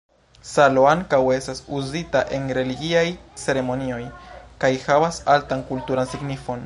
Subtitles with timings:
[0.51, 3.05] Salo ankaŭ estas uzita en religiaj
[3.43, 4.01] ceremonioj
[4.65, 6.59] kaj havas altan kulturan signifon.